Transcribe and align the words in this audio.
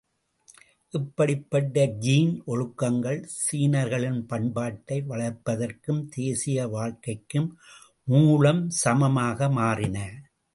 இப்படிப்படிப்பட்ட 0.93 1.83
ஜீன் 1.97 2.31
ஒழுக்கங்கள், 2.47 3.19
சீனர்களின் 3.41 4.25
பண்பாட்டை 4.25 4.97
வளர்ப்பதற்கும், 5.01 6.01
தேசிய 6.09 6.67
வாழ்க்கைக்கும், 6.67 7.47
மூலாம்சமாக 8.07 9.51
மாறின. 9.51 9.97